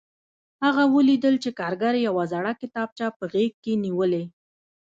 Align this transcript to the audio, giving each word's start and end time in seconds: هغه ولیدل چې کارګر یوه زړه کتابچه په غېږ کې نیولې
هغه 0.63 0.83
ولیدل 0.95 1.35
چې 1.43 1.49
کارګر 1.59 1.93
یوه 2.07 2.23
زړه 2.31 2.51
کتابچه 2.61 3.05
په 3.17 3.23
غېږ 3.33 3.53
کې 3.63 3.73
نیولې 3.83 4.23